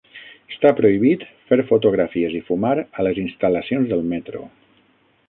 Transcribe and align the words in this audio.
Està 0.53 0.69
prohibit 0.77 1.25
fer 1.51 1.59
fotografies 1.71 2.37
i 2.39 2.43
fumar 2.49 2.71
a 2.81 3.05
les 3.09 3.21
instal·lacions 3.25 3.89
del 3.93 4.03
metro. 4.15 4.43